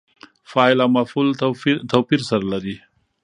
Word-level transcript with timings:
فاعل 0.51 0.77
او 0.83 0.89
مفعول 0.97 1.27
توپیر 1.91 2.21
سره 2.29 2.45
لري. 2.51 2.75